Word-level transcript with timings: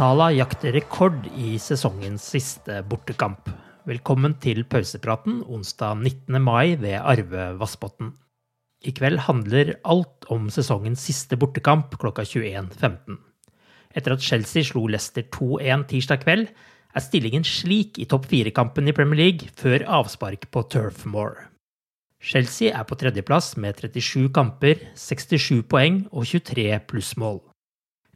Sala 0.00 0.30
jakter 0.32 0.72
rekord 0.72 1.26
i 1.36 1.58
sesongens 1.60 2.24
siste 2.32 2.78
bortekamp. 2.88 3.50
Velkommen 3.84 4.32
til 4.40 4.62
pausepraten 4.64 5.42
onsdag 5.44 5.98
19. 6.00 6.38
mai 6.40 6.72
ved 6.80 6.96
Arve 6.96 7.50
Vassbotn. 7.60 8.14
I 8.80 8.94
kveld 8.96 9.20
handler 9.26 9.74
alt 9.84 10.24
om 10.32 10.46
sesongens 10.48 11.04
siste 11.04 11.36
bortekamp 11.36 11.98
klokka 12.00 12.24
21.15. 12.24 13.18
Etter 13.92 14.16
at 14.16 14.24
Chelsea 14.24 14.64
slo 14.70 14.86
Leicester 14.88 15.28
2-1 15.36 15.84
tirsdag 15.92 16.24
kveld, 16.24 16.48
er 16.96 17.04
stillingen 17.04 17.44
slik 17.44 18.00
i 18.00 18.08
topp 18.08 18.30
fire-kampen 18.32 18.88
i 18.88 18.96
Premier 18.96 19.20
League 19.20 19.52
før 19.60 19.84
avspark 20.00 20.48
på 20.48 20.64
Turfmore. 20.72 21.50
Chelsea 22.24 22.72
er 22.72 22.88
på 22.88 22.96
tredjeplass 22.96 23.52
med 23.60 23.76
37 23.76 24.32
kamper, 24.32 24.80
67 24.96 25.60
poeng 25.68 26.06
og 26.08 26.24
23 26.24 26.70
plussmål. 26.88 27.49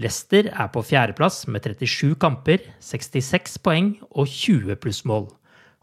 Leicester 0.00 0.46
er 0.48 0.68
på 0.72 0.80
fjerdeplass 0.86 1.42
med 1.52 1.66
37 1.66 2.14
kamper, 2.22 2.62
66 2.80 3.58
poeng 3.60 3.90
og 4.08 4.30
20 4.32 4.78
plussmål. 4.80 5.26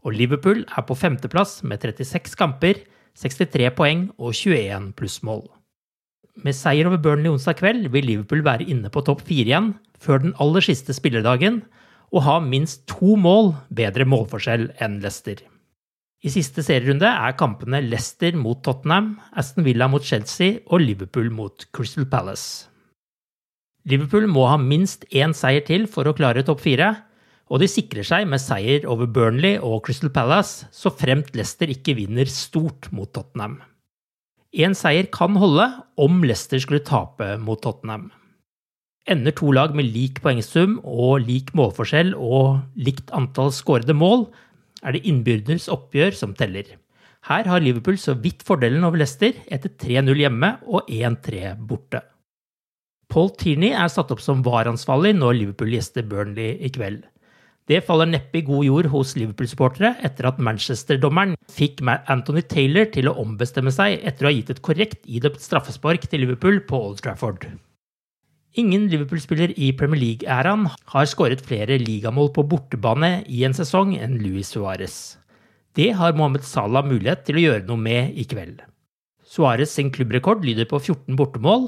Og 0.02 0.16
Liverpool 0.16 0.64
er 0.66 0.86
på 0.88 0.96
femteplass 0.97 1.59
med 1.62 1.84
36 1.84 2.34
kamper, 2.40 2.80
63 3.18 3.68
poeng 3.78 4.08
og 4.18 4.34
21 4.34 4.94
plussmål. 4.97 5.44
Med 6.42 6.58
seier 6.58 6.90
over 6.90 7.02
Burnley 7.02 7.30
onsdag 7.30 7.59
kveld 7.59 7.90
vil 7.94 8.08
Liverpool 8.09 8.42
være 8.46 8.66
inne 8.66 8.90
på 8.94 9.03
topp 9.06 9.22
fire 9.28 9.52
igjen 9.52 9.69
før 10.02 10.24
den 10.24 10.34
aller 10.42 10.66
siste 10.66 10.96
spillerdagen, 10.97 11.62
og 12.13 12.24
ha 12.24 12.38
minst 12.42 12.86
to 12.90 13.18
mål 13.19 13.52
bedre 13.74 14.06
målforskjell 14.08 14.69
enn 14.81 14.97
Leicester. 15.03 15.44
I 16.25 16.31
siste 16.34 16.63
serierunde 16.66 17.09
er 17.09 17.38
kampene 17.38 17.84
Leicester 17.86 18.34
mot 18.38 18.63
Tottenham, 18.66 19.19
Aston 19.38 19.68
Villa 19.68 19.90
mot 19.92 20.02
Chelsea 20.02 20.63
og 20.66 20.81
Liverpool 20.81 21.30
mot 21.34 21.68
Crystal 21.75 22.08
Palace. 22.09 22.69
Liverpool 23.88 24.25
må 24.28 24.44
ha 24.50 24.58
minst 24.59 25.06
én 25.16 25.31
seier 25.38 25.64
til 25.64 25.86
for 25.88 26.09
å 26.09 26.16
klare 26.16 26.44
topp 26.44 26.59
fire, 26.66 26.90
og 27.48 27.62
de 27.62 27.70
sikrer 27.72 28.03
seg 28.03 28.25
med 28.28 28.42
seier 28.44 28.84
over 28.92 29.08
Burnley 29.08 29.56
og 29.64 29.86
Crystal 29.86 30.12
Palace 30.12 30.68
så 30.75 30.92
fremt 30.92 31.31
Leicester 31.38 31.72
ikke 31.72 31.96
vinner 31.96 32.28
stort 32.28 32.90
mot 32.92 33.14
Tottenham. 33.16 33.62
Én 34.52 34.75
seier 34.75 35.08
kan 35.14 35.38
holde 35.40 35.70
om 36.03 36.20
Leicester 36.25 36.59
skulle 36.59 36.84
tape 36.84 37.38
mot 37.40 37.62
Tottenham. 37.64 38.09
Ender 39.08 39.31
to 39.31 39.53
lag 39.56 39.72
med 39.78 39.88
lik 39.96 40.19
poengsum 40.24 40.81
og 40.84 41.24
lik 41.24 41.54
målforskjell 41.56 42.12
og 42.19 42.59
likt 42.75 43.14
antall 43.16 43.54
skårede 43.56 43.96
mål, 43.96 44.28
er 44.84 44.98
det 44.98 45.06
innbyrdes 45.08 45.69
oppgjør 45.72 46.12
som 46.18 46.36
teller. 46.36 46.75
Her 47.28 47.48
har 47.48 47.64
Liverpool 47.64 47.96
så 48.00 48.18
vidt 48.19 48.44
fordelen 48.48 48.84
over 48.84 49.00
Leicester 49.00 49.40
etter 49.48 49.72
3-0 49.72 50.25
hjemme 50.25 50.54
og 50.68 50.92
1-3 50.92 51.56
borte. 51.64 52.04
Paul 53.07 53.29
Tierney 53.40 53.72
er 53.72 53.88
satt 53.91 54.12
opp 54.12 54.22
som 54.23 54.44
varansvarlig 54.45 55.13
når 55.18 55.38
Liverpool 55.38 55.72
gjester 55.72 56.03
Burnley 56.07 56.57
i 56.59 56.72
kveld. 56.73 57.06
Det 57.68 57.81
faller 57.84 58.07
neppe 58.07 58.40
i 58.40 58.45
god 58.47 58.63
jord 58.63 58.88
hos 58.94 59.13
Liverpool-supportere 59.19 59.97
etter 60.07 60.29
at 60.29 60.40
Manchester-dommeren 60.40 61.35
fikk 61.51 61.81
Anthony 62.07 62.44
Taylor 62.47 62.88
til 62.94 63.09
å 63.12 63.16
ombestemme 63.19 63.73
seg 63.75 64.00
etter 64.07 64.28
å 64.28 64.29
ha 64.29 64.35
gitt 64.35 64.51
et 64.53 64.62
korrekt 64.63 65.01
idøpt 65.03 65.44
straffespark 65.44 66.07
til 66.07 66.23
Liverpool 66.23 66.62
på 66.68 66.79
Old 66.90 67.01
Trafford. 67.03 67.50
Ingen 68.57 68.88
Liverpool-spiller 68.90 69.51
i 69.59 69.74
Premier 69.75 70.00
League-æraen 70.01 70.63
har 70.94 71.09
skåret 71.12 71.44
flere 71.45 71.75
ligamål 71.81 72.31
på 72.34 72.45
bortebane 72.50 73.19
i 73.28 73.44
en 73.45 73.56
sesong 73.56 73.91
enn 74.00 74.16
Luis 74.24 74.53
Suárez. 74.56 75.18
Det 75.78 75.91
har 76.00 76.16
Mohammed 76.18 76.47
Salah 76.47 76.88
mulighet 76.88 77.28
til 77.28 77.38
å 77.38 77.44
gjøre 77.44 77.68
noe 77.68 77.84
med 77.84 78.16
i 78.18 78.24
kveld. 78.25 78.63
Suárez 79.28 79.75
sin 79.75 79.91
klubbrekord 79.94 80.47
lyder 80.47 80.66
på 80.72 80.79
14 80.79 81.19
bortemål, 81.19 81.68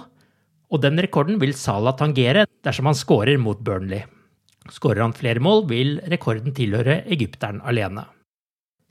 og 0.69 0.83
den 0.83 1.01
rekorden 1.01 1.39
vil 1.41 1.55
Salah 1.57 1.95
tangere 1.97 2.45
dersom 2.65 2.89
han 2.89 2.97
skårer 2.97 3.41
mot 3.41 3.59
Burnley. 3.65 4.05
Skårer 4.69 5.01
han 5.01 5.17
flere 5.17 5.41
mål, 5.41 5.65
vil 5.69 5.97
rekorden 6.11 6.53
tilhøre 6.53 7.01
egypteren 7.09 7.61
alene. 7.65 8.05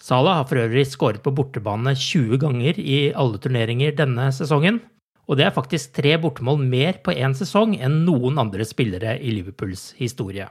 Salah 0.02 0.38
har 0.38 0.46
for 0.46 0.60
øvrig 0.62 0.86
skåret 0.86 1.22
på 1.22 1.34
bortebane 1.34 1.94
20 1.98 2.38
ganger 2.42 2.78
i 2.78 2.98
alle 3.14 3.38
turneringer 3.42 3.96
denne 3.98 4.28
sesongen, 4.34 4.80
og 5.28 5.38
det 5.38 5.48
er 5.48 5.54
faktisk 5.54 5.92
tre 5.98 6.14
bortemål 6.22 6.62
mer 6.62 7.00
på 7.04 7.12
én 7.12 7.34
sesong 7.36 7.74
enn 7.76 8.04
noen 8.06 8.38
andre 8.40 8.64
spillere 8.66 9.18
i 9.20 9.34
Liverpools 9.34 9.92
historie. 9.98 10.46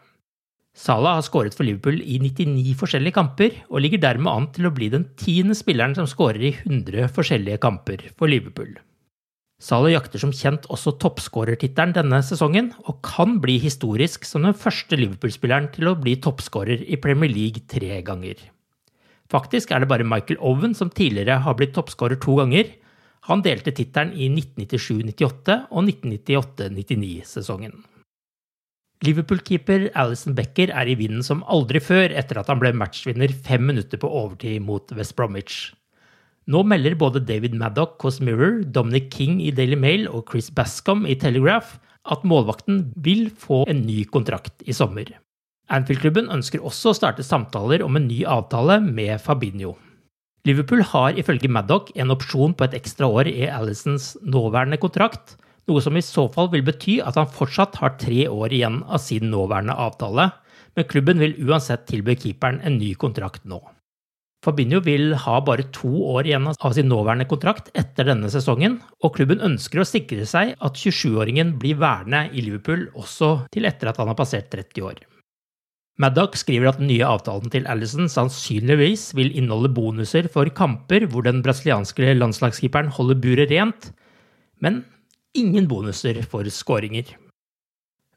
Salah 0.78 1.16
har 1.18 1.26
skåret 1.26 1.56
for 1.58 1.66
Liverpool 1.66 1.98
i 2.04 2.20
99 2.22 2.76
forskjellige 2.78 3.16
kamper, 3.16 3.56
og 3.72 3.82
ligger 3.82 4.04
dermed 4.04 4.30
an 4.30 4.52
til 4.54 4.68
å 4.70 4.74
bli 4.76 4.92
den 4.94 5.08
tiende 5.18 5.58
spilleren 5.58 5.96
som 5.98 6.06
skårer 6.06 6.44
i 6.52 6.54
100 6.60 7.10
forskjellige 7.16 7.64
kamper 7.64 8.04
for 8.14 8.30
Liverpool. 8.30 8.76
Salah 9.58 9.90
jakter 9.90 10.22
som 10.22 10.30
kjent 10.36 10.68
også 10.70 10.94
toppskårertittelen 11.02 11.96
denne 11.96 12.20
sesongen, 12.22 12.70
og 12.86 13.00
kan 13.06 13.40
bli 13.42 13.56
historisk 13.58 14.28
som 14.30 14.46
den 14.46 14.54
første 14.54 15.00
Liverpool-spilleren 15.00 15.72
til 15.74 15.90
å 15.90 15.96
bli 15.98 16.14
toppskårer 16.22 16.84
i 16.86 17.00
Premier 17.02 17.32
League 17.34 17.66
tre 17.66 18.04
ganger. 18.06 18.38
Faktisk 19.34 19.74
er 19.74 19.82
det 19.82 19.90
bare 19.90 20.06
Michael 20.08 20.38
Owen 20.46 20.78
som 20.78 20.94
tidligere 20.94 21.42
har 21.44 21.58
blitt 21.58 21.74
toppskårer 21.76 22.22
to 22.22 22.38
ganger. 22.38 22.70
Han 23.28 23.42
delte 23.44 23.74
tittelen 23.76 24.14
i 24.14 24.30
1997-98 24.30 25.58
og 25.68 25.90
1998-99-sesongen. 25.90 27.74
Liverpool-keeper 29.06 29.90
Alison 29.98 30.38
Becker 30.38 30.72
er 30.74 30.90
i 30.90 30.96
vinden 30.98 31.26
som 31.26 31.44
aldri 31.50 31.82
før 31.84 32.14
etter 32.18 32.40
at 32.40 32.48
han 32.50 32.62
ble 32.62 32.72
matchvinner 32.78 33.34
fem 33.46 33.66
minutter 33.68 34.00
på 34.02 34.10
overtid 34.22 34.62
mot 34.66 34.94
West 34.98 35.18
Bromwich. 35.18 35.74
Nå 36.48 36.62
melder 36.64 36.96
både 36.96 37.20
David 37.28 37.58
Maddock 37.60 38.00
hos 38.08 38.22
Mirror, 38.24 38.62
Dominic 38.72 39.10
King 39.12 39.42
i 39.44 39.52
Daily 39.52 39.76
Mail 39.76 40.06
og 40.08 40.30
Chris 40.32 40.48
Bascom 40.48 41.04
i 41.04 41.18
Telegraph 41.20 41.74
at 42.08 42.24
målvakten 42.24 42.86
vil 43.04 43.28
få 43.36 43.66
en 43.68 43.82
ny 43.84 44.06
kontrakt 44.08 44.64
i 44.64 44.76
sommer. 44.76 45.12
Anfield-klubben 45.68 46.32
ønsker 46.32 46.64
også 46.64 46.94
å 46.94 46.96
starte 46.96 47.26
samtaler 47.28 47.84
om 47.84 48.00
en 48.00 48.08
ny 48.08 48.22
avtale 48.24 48.80
med 48.80 49.20
Fabinho. 49.20 49.74
Liverpool 50.48 50.86
har 50.88 51.20
ifølge 51.20 51.52
Maddock 51.52 51.92
en 52.00 52.16
opsjon 52.16 52.56
på 52.56 52.64
et 52.64 52.78
ekstra 52.80 53.10
år 53.12 53.28
i 53.28 53.50
Alisons 53.52 54.14
nåværende 54.24 54.80
kontrakt, 54.80 55.36
noe 55.68 55.84
som 55.84 56.00
i 56.00 56.06
så 56.06 56.30
fall 56.32 56.48
vil 56.54 56.64
bety 56.64 57.02
at 57.04 57.20
han 57.20 57.28
fortsatt 57.28 57.76
har 57.82 57.98
tre 58.00 58.24
år 58.32 58.56
igjen 58.56 58.86
av 58.88 59.04
sin 59.04 59.28
nåværende 59.34 59.76
avtale, 59.76 60.30
men 60.80 60.88
klubben 60.88 61.20
vil 61.20 61.36
uansett 61.44 61.84
tilby 61.92 62.16
keeperen 62.16 62.62
en 62.64 62.80
ny 62.80 62.94
kontrakt 62.96 63.44
nå. 63.44 63.60
Fabinho 64.46 64.80
vil 64.86 65.16
ha 65.18 65.40
bare 65.42 65.66
to 65.74 65.90
år 66.14 66.28
igjen 66.30 66.46
av 66.52 66.74
sin 66.76 66.88
nåværende 66.92 67.26
kontrakt 67.30 67.72
etter 67.78 68.06
denne 68.12 68.30
sesongen, 68.30 68.78
og 69.02 69.16
klubben 69.18 69.42
ønsker 69.44 69.82
å 69.82 69.88
sikre 69.88 70.28
seg 70.30 70.54
at 70.54 70.78
27-åringen 70.78 71.56
blir 71.62 71.80
værende 71.82 72.28
i 72.32 72.44
Liverpool 72.46 72.86
også 72.94 73.50
til 73.54 73.66
etter 73.70 73.90
at 73.90 73.98
han 74.02 74.12
har 74.12 74.20
passert 74.20 74.52
30 74.54 74.86
år. 74.86 75.02
Maddock 75.98 76.38
skriver 76.38 76.70
at 76.70 76.78
den 76.78 76.92
nye 76.92 77.06
avtalen 77.10 77.50
til 77.50 77.66
Alison 77.66 78.06
sannsynligvis 78.06 79.10
vil 79.18 79.32
inneholde 79.34 79.74
bonuser 79.74 80.30
for 80.30 80.46
kamper 80.54 81.08
hvor 81.10 81.26
den 81.26 81.42
brasilianske 81.42 82.14
landslagskeeperen 82.20 82.94
holder 82.94 83.18
buret 83.24 83.50
rent, 83.50 83.90
men 84.62 84.84
ingen 85.34 85.66
bonuser 85.70 86.22
for 86.30 86.46
skåringer. 86.54 87.10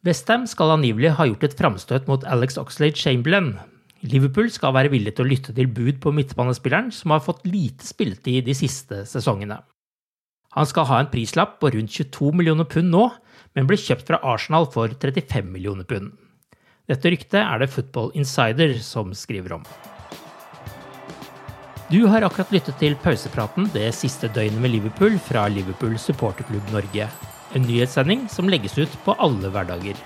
Westham 0.05 0.45
skal 0.49 0.77
angivelig 0.77 1.15
ha 1.17 1.27
gjort 1.29 1.49
et 1.49 1.57
framstøt 1.57 2.07
mot 2.09 2.25
Alex 2.29 2.61
Oxlade 2.61 3.01
Chamberlain, 3.01 3.55
Liverpool 4.01 4.49
skal 4.49 4.73
være 4.73 4.89
villig 4.95 5.13
til 5.13 5.27
å 5.27 5.29
lytte 5.29 5.53
til 5.53 5.69
bud 5.69 5.99
på 6.01 6.13
midtbanespilleren, 6.17 6.89
som 6.95 7.13
har 7.13 7.21
fått 7.21 7.45
lite 7.45 7.85
spilletid 7.85 8.47
de 8.47 8.55
siste 8.57 9.03
sesongene. 9.09 9.59
Han 10.57 10.67
skal 10.67 10.87
ha 10.89 11.01
en 11.03 11.11
prislapp 11.13 11.59
på 11.61 11.71
rundt 11.75 11.93
22 11.93 12.33
millioner 12.35 12.65
pund 12.65 12.89
nå, 12.91 13.05
men 13.55 13.69
blir 13.69 13.81
kjøpt 13.81 14.09
fra 14.09 14.21
Arsenal 14.25 14.67
for 14.73 14.89
35 14.95 15.51
millioner 15.53 15.85
pund. 15.85 16.15
Dette 16.89 17.13
ryktet 17.13 17.43
er 17.43 17.61
det 17.61 17.71
Football 17.71 18.11
Insider 18.19 18.73
som 18.83 19.13
skriver 19.15 19.59
om. 19.61 19.67
Du 21.91 22.07
har 22.07 22.25
akkurat 22.25 22.53
lyttet 22.55 22.79
til 22.81 22.97
pausepraten 23.03 23.69
det 23.75 23.89
siste 23.99 24.31
døgnet 24.33 24.63
med 24.63 24.73
Liverpool 24.77 25.19
fra 25.27 25.45
Liverpool 25.51 25.99
supporterklubb 25.99 26.73
Norge. 26.73 27.11
En 27.55 27.67
nyhetssending 27.67 28.29
som 28.31 28.49
legges 28.49 28.79
ut 28.79 28.95
på 29.05 29.15
alle 29.19 29.51
hverdager. 29.53 29.99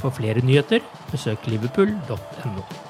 For 0.00 0.14
flere 0.16 0.44
nyheter, 0.44 0.84
besøk 1.10 1.48
liverpool.no. 1.48 2.89